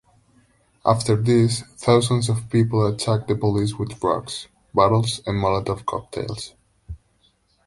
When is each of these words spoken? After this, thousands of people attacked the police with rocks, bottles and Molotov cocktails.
After 0.83 1.15
this, 1.15 1.61
thousands 1.77 2.27
of 2.27 2.49
people 2.49 2.87
attacked 2.87 3.27
the 3.27 3.35
police 3.35 3.75
with 3.75 4.03
rocks, 4.03 4.47
bottles 4.73 5.21
and 5.27 5.37
Molotov 5.39 5.85
cocktails. 5.85 6.55